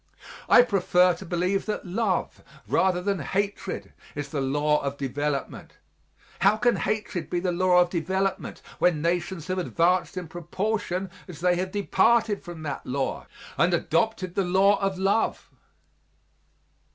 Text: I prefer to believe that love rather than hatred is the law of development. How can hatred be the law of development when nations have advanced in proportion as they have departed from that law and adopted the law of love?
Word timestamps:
I 0.49 0.63
prefer 0.63 1.13
to 1.13 1.27
believe 1.27 1.67
that 1.67 1.85
love 1.85 2.41
rather 2.67 3.03
than 3.03 3.19
hatred 3.19 3.93
is 4.15 4.29
the 4.29 4.41
law 4.41 4.79
of 4.81 4.97
development. 4.97 5.73
How 6.39 6.57
can 6.57 6.77
hatred 6.77 7.29
be 7.29 7.39
the 7.39 7.51
law 7.51 7.77
of 7.79 7.91
development 7.91 8.63
when 8.79 9.03
nations 9.03 9.45
have 9.45 9.59
advanced 9.59 10.17
in 10.17 10.27
proportion 10.27 11.11
as 11.27 11.39
they 11.41 11.55
have 11.57 11.71
departed 11.71 12.41
from 12.41 12.63
that 12.63 12.83
law 12.83 13.27
and 13.59 13.75
adopted 13.75 14.33
the 14.33 14.43
law 14.43 14.79
of 14.81 14.97
love? 14.97 15.51